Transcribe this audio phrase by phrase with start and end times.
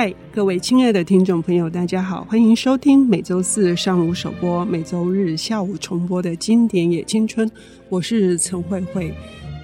[0.00, 7.50] 嗨，各位亲爱的听众朋友，大家好，欢迎收听每周四上午首播、每周日下午重播的经典也青春。
[7.88, 9.12] 我是陈慧慧。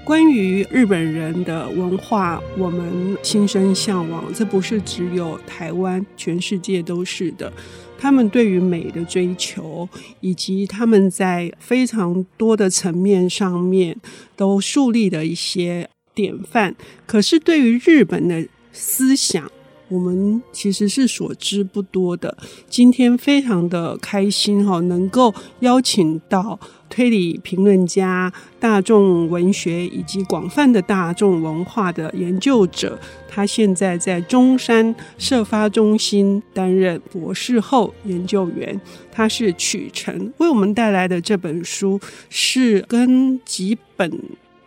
[0.05, 4.25] 关于日本人的文化，我们心生向往。
[4.35, 7.53] 这不是只有台湾，全世界都是的。
[7.97, 9.89] 他们对于美的追求，
[10.19, 13.97] 以及他们在非常多的层面上面
[14.35, 16.75] 都树立的一些典范。
[17.07, 19.49] 可是对于日本的思想，
[19.89, 22.37] 我们其实是所知不多的。
[22.69, 32.99] 今天非常的开心哈，能够邀请到推理评论家、大众文学以及广泛的大众文化的研究者。
[33.29, 38.81] 他现在在中山社发中心担任博士后研究员。
[39.11, 44.11] 他是曲晨，为我们带来的这本书是跟几本。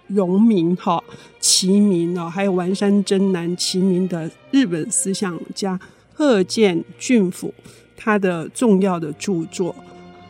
[0.08, 1.04] 荣民哈
[1.40, 5.80] 齐名哦，还有丸山真男齐名的日本思想家
[6.14, 7.54] 贺见俊辅，
[7.96, 9.76] 他的重要的著作，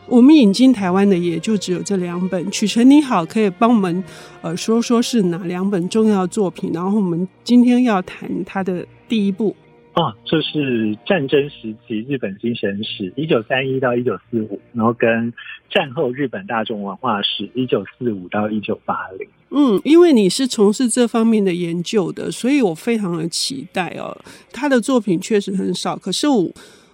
[0.06, 2.50] 我们引进台湾的也就只有这两本。
[2.50, 4.04] 曲澄你好，可以帮我们
[4.42, 6.70] 呃说说是哪两本重要作品？
[6.72, 9.54] 然后我们今天要谈他的第一部。
[9.94, 15.32] 啊，这是战争时期日本精神史，一九三一到一九四五，然后跟
[15.70, 19.28] 战后日本大众文化史，一九四五到一九八零。
[19.50, 24.16] 嗯，因为你是从事这方面的研究的，所以我非常的期待哦。
[24.52, 26.50] 他的作品确实很少，可是我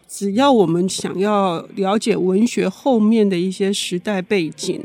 [0.09, 4.81] 只要我们想要了解文学后面的一些时代背景，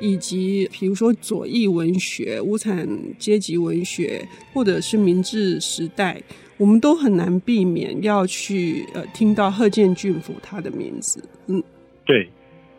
[0.00, 6.22] 以及比如说左翼文学、无产阶级文学，或者是明治时代。
[6.56, 11.62] 我们都很难避免要去呃听到贺见俊辅他的名字，嗯，
[12.04, 12.28] 对，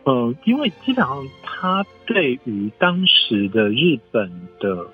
[0.04, 4.86] 呃，因为基本上他对于当时的日本的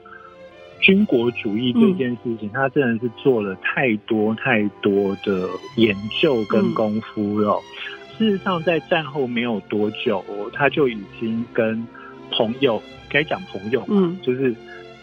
[0.81, 7.53] 军国主义这件事情，嗯、他真的是做了太多太多的研究跟功夫了。
[7.53, 11.87] 嗯、事实上，在战后没有多久，他就已经跟
[12.31, 14.55] 朋友，该讲朋友嘛，嗯、就是。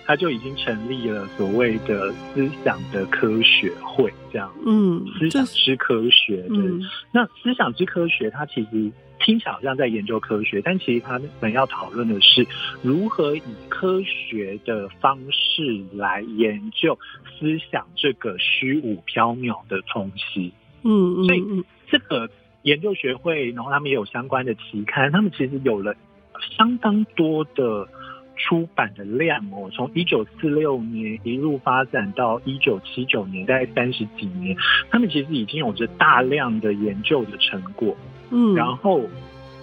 [0.07, 6.57] 他就已经成立了所谓的思想的科学会，这样，嗯，思想之科学，对。
[6.59, 6.79] 嗯、
[7.11, 8.91] 那思想之科学，它其实
[9.25, 12.45] 听起来好像在研究科学，但其实他们要讨论的是
[12.83, 20.53] 如何以科学的方式来研究思想这个虚无缥缈的东西。
[20.83, 21.43] 嗯，所以
[21.87, 22.29] 这个
[22.61, 25.95] 研究学会，然后他们也有相关的期刊，他们其实有了
[26.55, 27.87] 相当多的。
[28.37, 34.55] 出版的量哦，从一九四六年一路发展到一九七九年，大概三十几年，
[34.89, 37.95] 他们其实已经有着大量的研究的成果。
[38.29, 39.01] 嗯，然后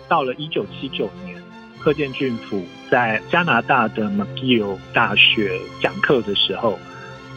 [0.09, 1.37] 到了一九七九年，
[1.79, 6.79] 贺建俊辅在加拿大的 McGill 大学讲课的时候，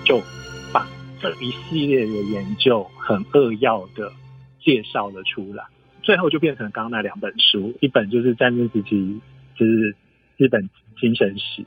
[0.06, 0.22] 就
[0.72, 0.88] 把
[1.19, 4.12] 这一系列的研究很扼要的
[4.62, 5.63] 介绍了出来，
[6.02, 9.19] 最后就变成刚刚那两本书，一本就是战争时期，
[9.56, 9.96] 就是
[10.38, 10.69] 日本。
[10.97, 11.62] 精神史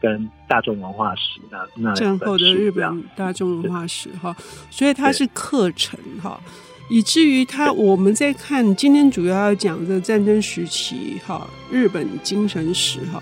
[0.00, 4.34] 跟大众文化史，那那战后的日本大众文化史哈，
[4.70, 6.40] 所以它是课程哈，
[6.88, 13.20] 以至于它我们在看今天主要要讲的战争时期哈，日本精神史哈，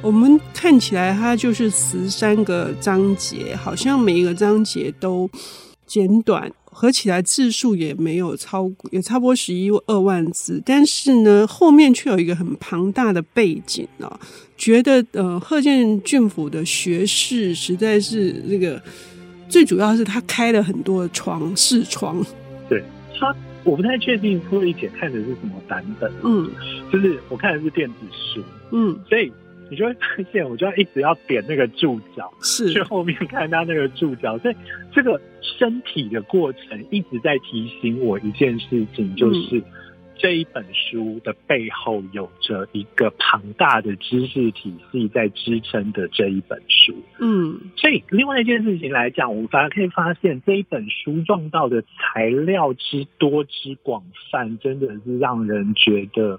[0.00, 5.30] 我们看起来它就是十三个章节，好像每一个章节都
[5.84, 6.50] 简短。
[6.78, 14.20] 合起来字数也没有超过，也差不多十一二万字，但是呢，后面却有一个很庞大的背景啊。
[14.58, 18.82] 觉得呃，贺建俊府的学士实在是这个，
[19.48, 22.22] 最主要是他开了很多窗视窗。
[22.68, 22.84] 对
[23.18, 26.50] 他，我不太确定慧姐看的是什么版本，嗯，
[26.92, 29.32] 就是我看的是电子书，嗯，所以。
[29.68, 30.00] 你就会发
[30.32, 34.54] 现，我就要一直要点那个注脚，是去后面看他那个注脚，所以
[34.92, 39.62] 这个身体的过程一直在提醒我一件事情，就是
[40.16, 46.94] 这一本书的背后有着一个庞大的知识体系在支撑的这一本书。
[47.18, 56.38] 嗯，所以另外一件事情来讲，我们反而可以发现这一本书用到的材料之多之广泛，真的是让人觉得。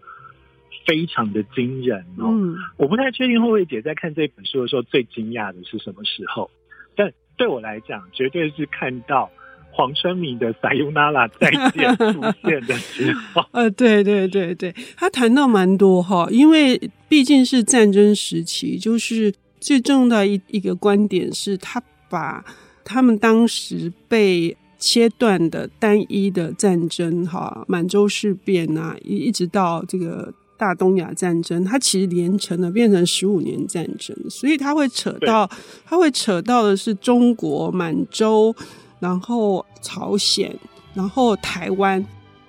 [0.86, 2.30] 非常的惊人哦！
[2.30, 6.50] 嗯，我不太确定慧慧姐在看这本书的时候最惊讶的是什么时候，
[6.96, 9.30] 但对我来讲，绝对是看到
[9.72, 13.44] 黄春明的《撒由那拉再见》出现的时候。
[13.52, 16.80] 呃，对对对对，他谈到蛮多哈，因为
[17.10, 22.44] 毕竟是战争时期，就是最重要的一一个观点是他把
[22.86, 30.34] 他们当时被切断的单一的战争哈，满洲事变啊，一一直到这个。
[30.58, 35.50] 大东亚战争，它其实连成了，变成十五年战争，所以它会扯到，
[35.86, 38.54] 它会扯到的是中国、满洲，
[39.00, 40.54] 然后朝鲜，
[40.94, 42.04] 然后台湾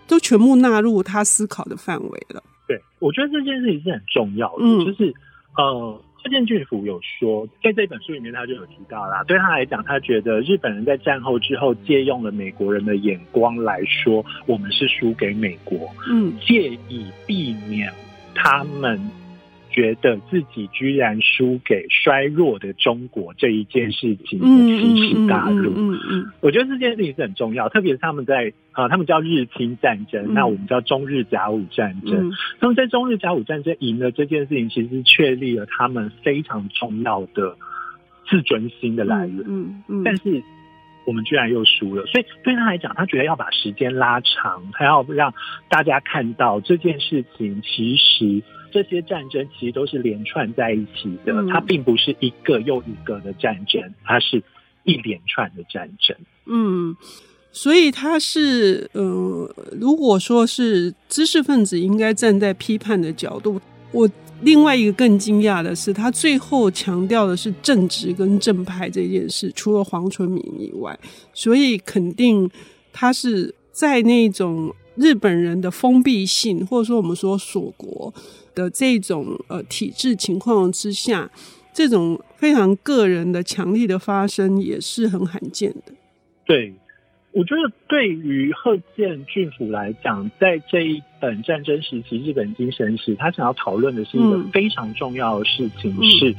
[0.06, 2.42] 都全部纳入他思考的范围了。
[2.66, 5.14] 对，我觉得这件事情是很重要的，嗯、就是
[5.56, 6.02] 呃。
[6.22, 9.22] 贺建俊辅有说，在这本书里面，他就有提到啦。
[9.24, 17.92] 对他来讲，他觉得日本人在战后之后借用了美国人的眼光来说，我们是输给美国，嗯，借以避免
[18.34, 19.00] 他们。
[19.70, 32.32] 觉得自己居然输给衰弱的中国这一件事情的奇耻大辱，嗯嗯嗯，我觉得这件事情是很重要，特别是他们在啊，他们叫日清战争，那我们叫中日甲午战争。
[32.60, 37.56] 他们在中日甲午战争赢了这件事情，其实确立了他们非常重要的
[38.28, 39.44] 自尊心的来源。
[39.46, 40.42] 嗯嗯，但是
[41.06, 45.34] 我们居然又输了，所以对他来讲，他觉得要把时间拉长，他要让
[45.68, 48.42] 大家看到这件事情其实。
[48.70, 54.42] 这些战争其实都是连串在一起的，它并不是一个又一个的战争，它是
[54.84, 56.16] 一连串的战争。
[56.46, 56.96] 嗯，
[57.52, 63.60] 所以他是呃，如果说是知识分子应该站在批判的角度，
[63.92, 64.08] 我
[64.42, 70.98] 另外一个更惊讶的是，他最后强调的是正直跟正派这件事，除了黄春明以外，
[71.34, 72.48] 所以肯定
[72.92, 78.12] 他是在那种日本人的封闭性，或者说我们说锁国。
[78.54, 81.30] 的这种呃体制情况之下，
[81.72, 85.92] 这种非常个人的强力的发声也是很罕见的。
[86.44, 86.74] 对，
[87.30, 96.34] 我觉得对于贺建俊辅来讲，在这一本战争时期日本精神史，他想要讨论的是一个非常重要的事情，嗯、是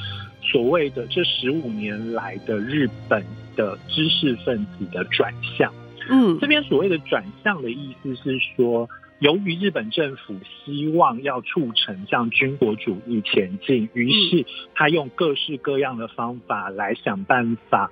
[0.51, 3.23] 所谓的这十五年来的日本
[3.55, 5.73] 的知识分子的转向。
[6.09, 8.89] 嗯，这边所谓的转向的意思是说。
[9.21, 10.33] 由于日本政府
[10.63, 17.91] 希望要促成向军国主义前进，于是他用各式各样的方法来想办法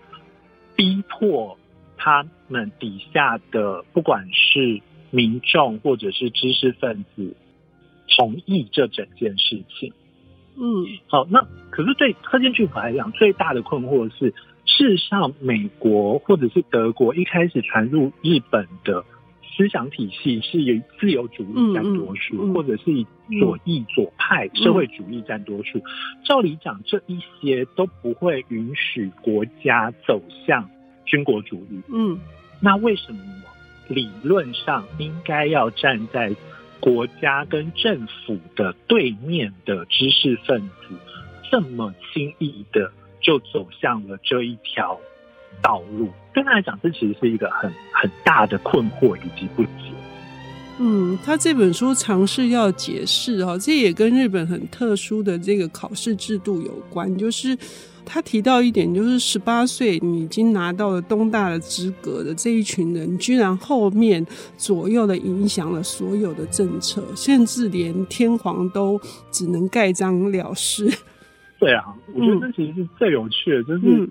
[0.78, 1.58] 逼迫
[1.98, 4.80] 他们底下的不管是
[5.12, 7.36] 民众或者是知识分子
[8.16, 9.92] 同意这整件事情。
[10.56, 14.34] 嗯，好，那可是对柯建俊辅来讲，最大的困惑是，
[14.68, 19.04] 事实上美国或者是德国一开始传入日本的。
[19.56, 23.08] 思想体系是以自由主义占多数，嗯嗯嗯、或者是以
[23.40, 25.80] 左翼左派社会主义占多数。
[25.80, 25.84] 嗯、
[26.24, 30.70] 照理讲，这一些都不会允许国家走向
[31.06, 31.82] 军国主义。
[31.92, 32.20] 嗯，
[32.62, 33.20] 那为什么
[33.88, 36.36] 理论上应该要站在
[36.80, 40.96] 国家跟政府的对面的知识分子，
[41.50, 42.92] 这么轻易的
[43.28, 44.98] 就走向了这一条
[45.62, 46.08] 道路？
[46.34, 49.70] 对他来讲，这其实是一个很很大的困惑以及不解。
[50.80, 57.14] 嗯，他这本书尝试要解释哈，这也跟日本很特殊的这个考试制度有关。
[57.18, 57.58] 就是
[58.06, 64.26] 他提到一点，就是十八岁你已经拿到了东大的资格的这一群人，居然后面
[64.56, 68.98] 左右的影响了所有的政策，甚至连天皇都
[69.32, 70.90] 只能盖章了事。
[71.60, 73.82] 对啊，我觉得这其实是最有趣的，就是。
[73.84, 74.10] 嗯。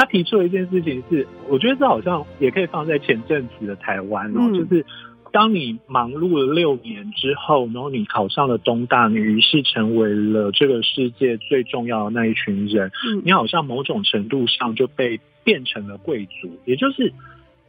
[0.00, 4.86] 他提出的一件事情是，我觉得这好像也可以放在前阵子的台湾哦，嗯、就是
[5.32, 17.12] 当你忙碌了六年之后，然后你考上了东大，你于是成为了这个世界最重要的那一群人，嗯、你好像某种程度上就被变成了贵族，也就是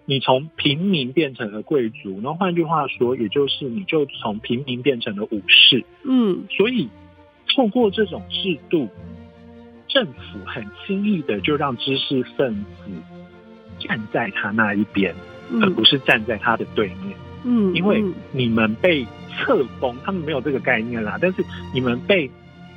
[0.05, 6.89] 你从平民变成了贵族，然后换句话说，也就是你就从平民变成了武士，嗯，所以
[7.55, 8.89] 透过这种制度。
[9.91, 12.91] 政府很轻易的就让知识分子
[13.79, 15.15] 站在他那一边，
[15.49, 17.17] 嗯、而不是站在他的对面。
[17.43, 21.17] 嗯，因为你们被册封，他们没有这个概念啦。
[21.19, 22.29] 但是你们被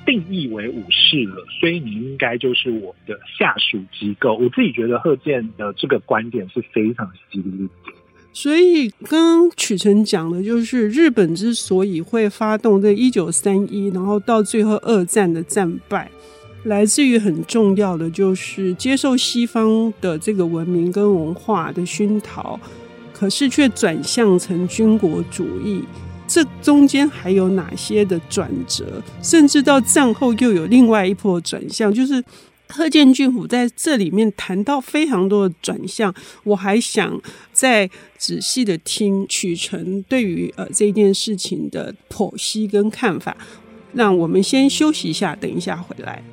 [0.06, 4.34] 定义为武士了，所以你应该就是我的下属机构。
[4.36, 7.68] 我自己觉得贺建的这个观点是非常犀利。
[8.32, 16.10] 所以刚刚曲晨讲的就是日本之所以会发动这一九三一，然后到最后二战的战败。
[16.64, 22.58] 来自于很重要的，就是接受西方的这个文明跟文化的熏陶，
[23.12, 25.82] 可是却转向成军国主义。
[26.28, 29.02] 这中间还有哪些的转折？
[29.20, 32.22] 甚至到战后又有另外一波转向，就是
[32.72, 36.12] 贺建俊府在这里面谈到非常多的转向。
[36.42, 37.20] 我还想
[37.52, 37.88] 再
[38.18, 43.36] 仔细的听曲成对于呃这件事情的剖析跟看法。
[43.94, 46.24] 让我们先休息一下，等一下回来。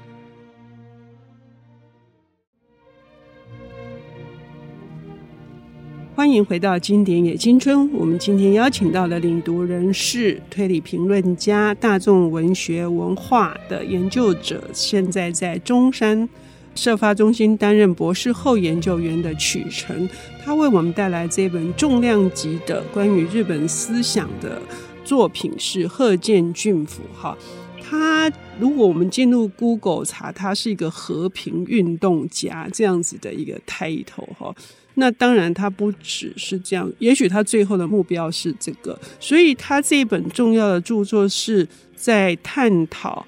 [6.20, 7.90] 欢迎回到经典也青春。
[7.94, 16.28] 我们今天邀请到的领读人是推理评论家、大众文学文化的研究者，现在在中山
[16.76, 20.10] 社发中心担任博士后研究员的曲澄，
[20.44, 24.62] 他为我们带来这本重量级的关于日本思想的
[25.06, 27.02] 作品是贺建俊府。
[27.18, 27.38] 哈，
[27.82, 34.54] 他如果我们进入 Google 查，他是一个和平运动家这样子的一个 title 哈。
[35.00, 43.25] 那当然，他不只是这样，也许他最后的目标是这个，所以他这一本重要的著作是在探讨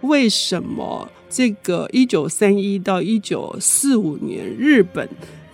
[0.00, 5.08] 为什么这个一九三一到一九四五年日本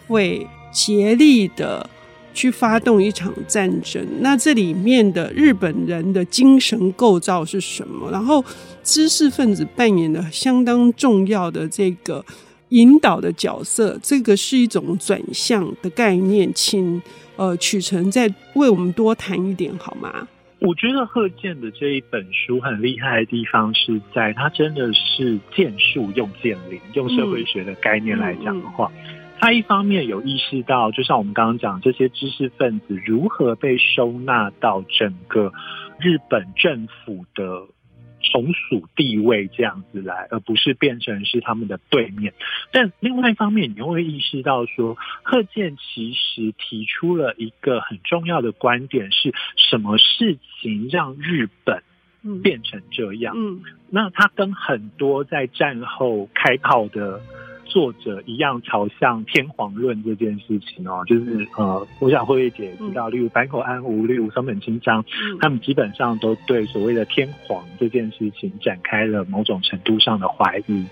[0.06, 1.88] 会竭力的
[2.32, 8.10] 去发动一场战争，那这里面的日本人的精神构造是什么？
[8.10, 8.44] 然后
[8.82, 12.24] 知识分子扮演的相当重要的这个。
[12.70, 17.00] 引导的角色，这个是一种转向的概念，请
[17.36, 20.26] 呃曲成再为我们多谈一点好吗？
[20.58, 28.90] 我觉得贺建的这一本书很厉害的地方是在，它真的是见树用见林，用社会学的概念来讲的话，
[29.38, 35.52] 他、嗯嗯、一方面有意识到，就像我们刚刚讲，这些知识分子如何被收纳到整个
[36.00, 37.68] 日本政府的。
[38.30, 42.34] 从属地位这样子来，而不是变成是他们的对面。
[42.72, 51.82] 但另外一方面，你会意识到说，贺建其实提出了一个很重要的观点：是什么事情让日本
[52.42, 53.34] 变成这样？
[53.36, 57.20] 嗯，那他跟很多在战后开炮的。
[57.76, 65.04] 作者一样朝向天皇论这件事情哦，就是呃，我想慧慧姐知道，例如坂口安吾、例如松本清张，
[65.42, 70.86] 他们基本上都对所谓的天皇这件事情展开了某种程度上的怀疑。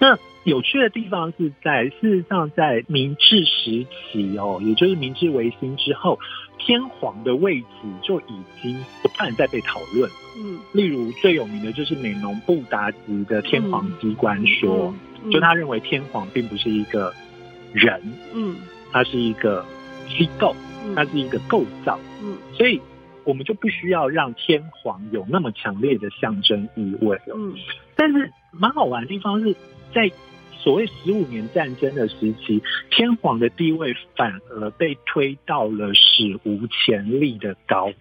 [0.00, 6.18] 那有趣的地方是在，事实上在明治时期哦，也就是明治维新之后，
[6.58, 7.66] 天皇的位置
[8.02, 10.10] 就已经不断在被讨论。
[10.38, 14.92] 嗯，例如最有名的就是美浓布达吉的天皇机关说。
[15.30, 17.12] 就他认为天皇并不是一个
[17.74, 18.00] 人，
[18.32, 18.56] 嗯，
[18.90, 19.62] 他是一个
[20.08, 20.56] 机构，
[20.96, 22.80] 他是一个构造，嗯，所以
[23.24, 27.52] 我们就不需要让天皇有那么强烈的象征意味了，嗯。
[27.94, 29.54] 但是蛮好玩的地方是
[29.94, 30.10] 在
[30.52, 37.92] 所谓十五年战争的时期，天皇的地位反而被推到了史无前例的高，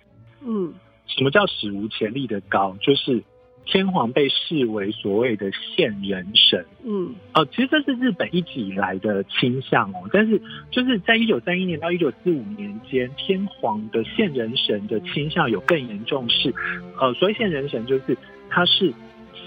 [0.46, 0.74] 嗯，
[1.08, 2.75] 什么叫史无前例的高？
[2.81, 3.24] 就是。
[3.65, 10.10] 天皇被视为所谓的现人神，嗯，哦，其实这是日本一直以来的倾向哦。
[10.12, 10.41] 但是
[10.72, 16.51] 就是在一九三一年到一九四五年间，天皇的现人神的倾向有更严重是，
[17.00, 18.17] 呃，所谓现人神就是
[18.50, 18.91] 他是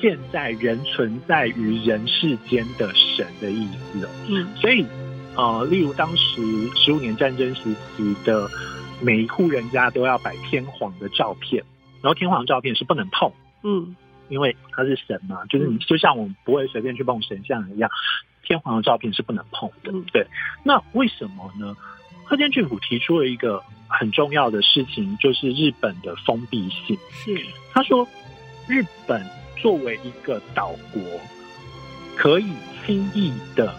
[0.02, 4.10] 现在仍存在于人世间的神的意思哦。
[4.28, 4.84] 嗯，所以
[5.34, 6.42] 呃，例如当时
[6.74, 8.50] 十五年战争时期的
[9.00, 11.64] 每一户人家都要摆天皇的照片，
[12.02, 13.32] 然后天皇的照片是不能碰，
[13.62, 13.96] 嗯。
[14.28, 17.90] 因为他是神嘛，就是你就像我们不会随便去碰神像一样，
[18.42, 19.92] 天皇的照片是不能碰的。
[20.10, 20.26] 对，
[20.64, 21.76] 那为什么呢？
[22.24, 26.96] 贺建俊府提出了一个很重要的事情，就是日本的封闭性。
[27.10, 27.44] 是，
[27.74, 28.08] 他说
[28.66, 29.22] 日本
[29.62, 31.00] 作为一个岛国，
[32.16, 32.46] 可以
[32.84, 33.72] 轻易的、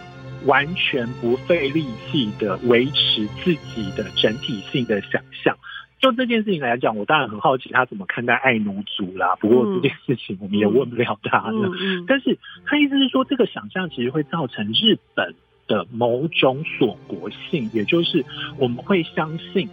[0.46, 5.56] 完全不费力气的维持自己的整体性的想象。
[6.00, 9.36] 就这件事情来讲，我当然很好奇他怎么看待爱奴族啦。
[9.36, 11.56] 不过这件事情我们也问不了他的。
[11.56, 15.34] 嗯嗯嗯、但是他意思是说，这个想象其实会造成日本
[15.66, 18.24] 的某种锁国性，也就是
[18.58, 19.68] 我们会相信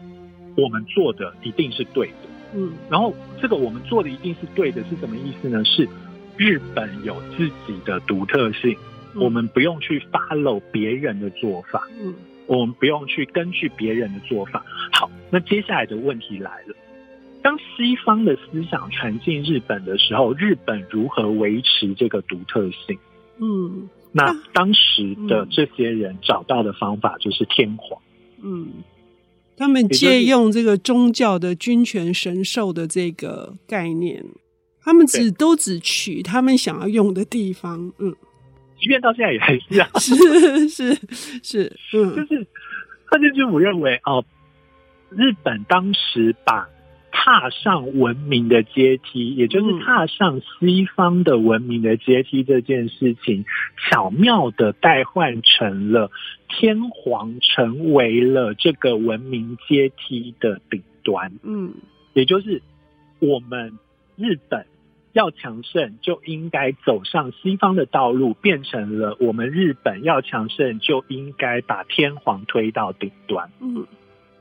[0.56, 2.31] 我们做的一定是对的。
[2.53, 5.63] 嗯，然后这个我们做的一定是对的，是什么意思呢？
[5.65, 5.88] 是
[6.38, 8.75] 日本有自己的独特性，
[9.15, 11.88] 我们不用去 follow 别人的做法。
[12.01, 12.13] 嗯。
[12.48, 14.65] 我们不用去根据别人的做法。
[14.91, 16.75] 好，那接下来的问题来了：
[17.41, 22.98] 当西方的思想传进日本的时候，日本如何维持这个独特性？
[23.39, 28.01] 嗯，那当时的这些人找到的方法就是天皇。
[28.43, 28.67] 嗯，
[29.62, 34.25] 他们借用这个宗教的君权神授的这个概念，
[34.84, 37.94] 他们只都只取他们想要用的地方。
[38.00, 38.15] 嗯。
[38.80, 40.98] 即便到现在也还是 这样，是是
[41.44, 42.48] 是，嗯，就是
[43.08, 44.25] 他就是我认为哦，
[45.12, 46.68] 日本当时把
[47.24, 53.46] 踏上文明的阶梯，也就是踏上西方的文明的阶梯这件事情，
[53.78, 56.10] 巧妙的代换成了
[56.50, 61.75] 天皇成为了这个文明阶梯的顶端，嗯，
[62.13, 62.63] 也就是
[63.20, 63.78] 我们
[64.16, 64.66] 日本。
[65.13, 73.51] 要强盛就应该走上西方的道路，变成了我们日本要强盛就应该把天皇推到顶端。
[73.60, 73.86] 嗯，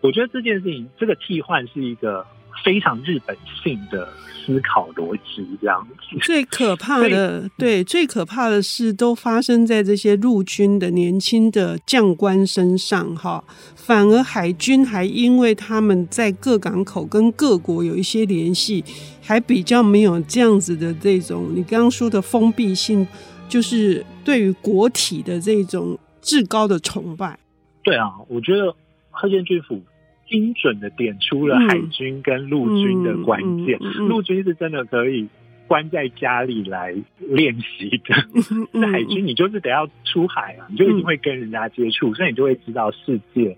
[0.01, 2.25] 我觉得这件事情这个替换是一个
[2.65, 4.09] 非常日本性的
[4.45, 6.19] 思考逻辑，这样子。
[6.23, 13.43] 最可 怕的，对，最可怕的是都发生在这些陆军的年轻的将官身上，哈。
[13.77, 18.85] 反而海军还因为他们在各港口跟各国有一些联系，
[19.23, 23.07] 还比较没有这样子的这种你刚刚说的封闭性，
[23.49, 27.39] 就是对于国体的这种至高的崇拜。
[27.83, 28.75] 对啊，我觉得
[29.11, 29.81] 贺建军府。
[30.31, 33.77] 精准的点出了海军跟陆军的关键。
[34.09, 35.29] 陆、军是真的可以
[35.67, 38.15] 关在家里来练习的，
[38.71, 43.57] 那、嗯、海军你就是得要出海啊，你就一定会跟人家接触，所以你就会知道世界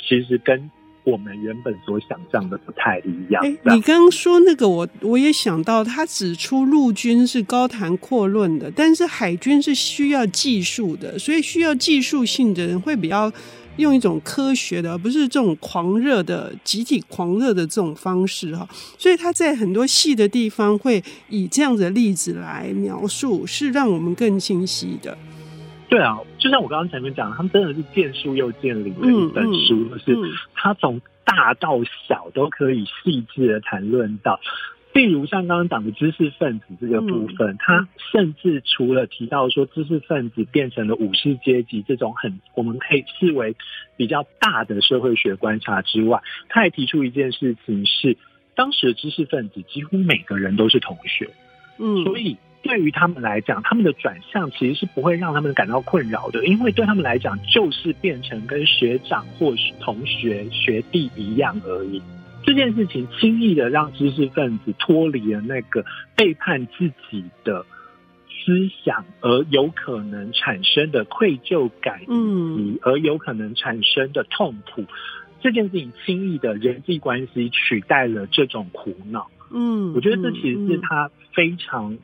[0.00, 0.70] 其实跟
[1.04, 3.42] 我们原本所想象的不太一样。
[3.42, 13.30] 欸、你刚刚说那个，我我也想到，他指出陆军是高谈阔论的，但是海军是需要技术的，所以需要技术性的人会比较。
[13.76, 18.68] 用一种科学的，而不是这种狂热的集体狂热的这种方式哈，
[18.98, 25.16] 所以他在很多细的地方会以这样的例子来描述，是让我们更清晰的。
[25.88, 31.78] 对啊，就像我刚刚前面讲，他们真的是见树又见林的一本书，嗯嗯、就是他从大到
[32.08, 34.40] 小都可以细致的谈论到。
[34.96, 43.54] 例如像刚刚讲的知识分子这个部分，嗯、他甚至除了提到说知识分子变成了武士阶级这种很我们可以视为
[43.98, 48.16] 比较大的社会学观察之外，他还提出一件事情是，
[48.54, 51.28] 当时的知识分子几乎每个人都是同学，
[51.78, 62.00] 嗯，所以对于他们来讲，他们的转向其实是不会让他们感到困扰的，因为对他们来讲就是变成跟学长或是同学学弟一样而已。
[62.46, 65.84] 这件事情轻易的让知识分子脱离了那个
[66.14, 67.66] 背叛自己的
[68.28, 74.84] 思想，而有可能产生的愧疚感，嗯，而有可能产生的痛苦。
[75.40, 79.28] 这件事情轻易的人际关系取代了这种苦恼。
[79.50, 81.98] 嗯，我觉得这其实是他非常，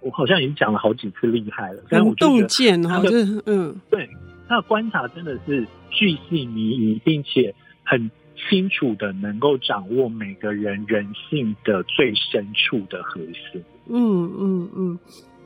[0.00, 2.46] 我好像已经讲了好几次厉害了，但我觉得
[2.88, 4.08] 他的，嗯，对，
[4.46, 8.08] 他的观察真的是巨细靡遗，并且很。
[8.48, 13.62] 清楚的能够掌握每个人人性的最深处的核心。
[13.88, 14.98] 嗯嗯嗯，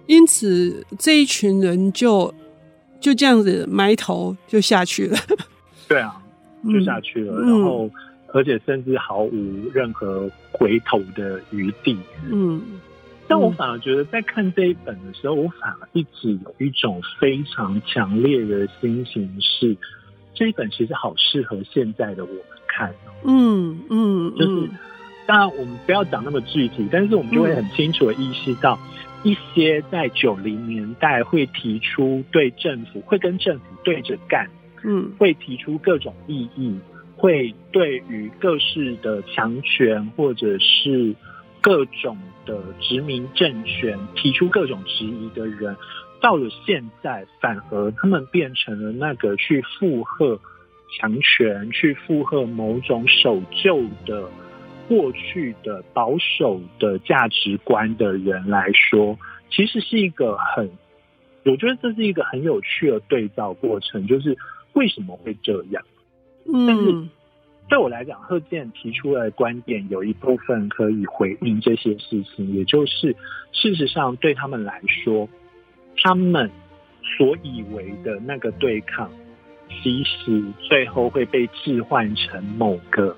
[0.06, 2.34] 因此这一群人就
[3.00, 5.16] 就这样子埋头就下去了。
[5.88, 6.22] 对啊，
[6.64, 7.90] 就下去了，嗯、然后
[8.32, 11.96] 而且甚至毫无任何回头的余地。
[12.30, 12.60] 嗯，
[13.28, 19.76] 但我反而觉得在看这一本的时候，我反而一直有一种非常强烈的心情是，
[20.34, 22.42] 这一本其实好适合现在的我们。
[22.82, 24.68] 看，嗯嗯，就是
[25.26, 28.76] 当然我们不要讲那么具体，但是我们就会很清楚的意识到，
[29.22, 34.50] 一些在九零年代会提出对政府会跟政府对着干，
[34.82, 36.76] 嗯，会提出各种异议，
[37.16, 41.14] 会对于各式的强权或者是
[41.60, 45.76] 各种的殖民政权提出各种质疑的人，
[46.20, 50.40] 到了现在反而他们变成了那个去附和。
[50.92, 54.28] 强权去附和某种守旧的
[54.88, 59.18] 过去的保守的价值观的人来说，
[59.50, 60.70] 其实是一个很，
[61.44, 64.36] 我觉得这是一个很有趣的对照过程，就是
[64.74, 65.82] 为什么会这样？
[66.46, 67.08] 嗯，但是
[67.68, 73.16] 对我来讲，贺建提出来的观点有一部分可以回应这些事情，也就是
[73.52, 75.26] 事实上对他们来说，
[76.02, 76.50] 他们
[77.16, 79.10] 所以为的那个对抗。
[79.80, 83.16] 其实最后会被置换成某个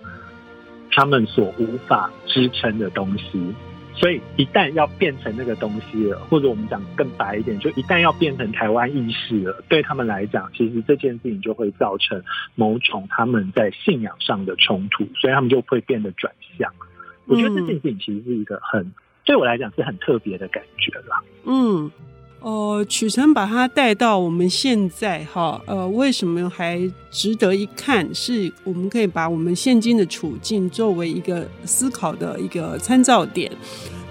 [0.90, 3.54] 他们所无法支撑的东西，
[3.94, 12.22] 所以一旦要变成那个东西了，或者我们讲更白一点，就一旦要变成台湾意识了，对他们来讲，其实这件事情就会造成
[12.54, 16.72] 某种他们在信仰上的冲突，所以他们就会变得转向。
[17.26, 18.92] 我觉得这件事情其实是一个很
[19.24, 21.22] 对我来讲是很特别的感觉啦。
[21.44, 21.90] 嗯。
[22.44, 26.78] 呃，曲澄把它带到我们现在哈，呃，为什么还
[27.11, 28.14] 值得一看？
[28.14, 33.50] 是我们可以把我们现今的处境作为一个思考的一个参照点。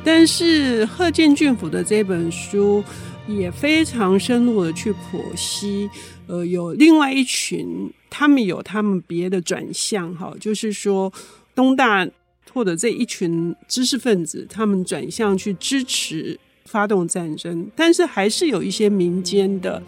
[0.04, 2.84] 但是贺建俊府的这本书
[3.28, 5.88] 也非常深入的去剖析，
[6.26, 11.14] 呃，有另外一群，他们有他们别的转向哈，就是说
[11.54, 12.10] 东大
[12.52, 16.40] 或者这一群知识分子，他们转向去支持。
[16.74, 19.80] 发动战争，但是还是有一些民间的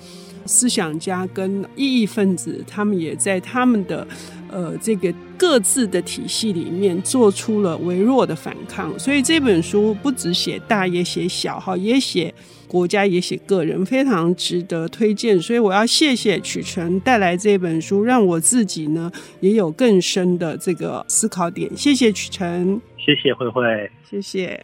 [0.46, 4.08] 思想家跟异议分子，他们也在他们的
[4.52, 8.98] 呃这个各自的体系里面做出了微弱的反抗。
[9.00, 12.32] 所以这本书不只写大，也写小，哈，也写
[12.68, 15.42] 国家，也写个人，非常值得推荐。
[15.42, 21.68] 所以我要谢谢曲晨带来这本书，让我自己呢也有更深的这个思考点。
[21.76, 22.80] 谢谢曲晨。
[22.98, 24.64] 谢谢慧慧，谢谢。